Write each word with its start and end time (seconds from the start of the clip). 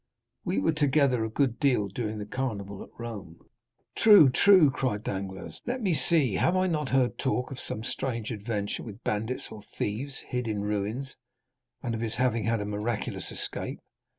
"We 0.43 0.57
were 0.57 0.71
together 0.71 1.23
a 1.23 1.29
good 1.29 1.59
deal 1.59 1.87
during 1.87 2.17
the 2.17 2.25
Carnival 2.25 2.81
at 2.81 2.89
Rome." 2.97 3.37
"True, 3.95 4.31
true," 4.31 4.71
cried 4.71 5.03
Danglars. 5.03 5.61
"Let 5.67 5.79
me 5.79 5.93
see; 5.93 6.33
have 6.33 6.55
I 6.55 6.65
not 6.65 6.89
heard 6.89 7.19
talk 7.19 7.51
of 7.51 7.59
some 7.59 7.83
strange 7.83 8.31
adventure 8.31 8.81
with 8.81 9.03
bandits 9.03 9.49
or 9.51 9.61
thieves 9.77 10.17
hid 10.29 10.47
in 10.47 10.63
ruins, 10.63 11.15
and 11.83 11.93
of 11.93 12.01
his 12.01 12.15
having 12.15 12.45
had 12.45 12.61
a 12.61 12.65
miraculous 12.65 13.31
escape? 13.31 13.79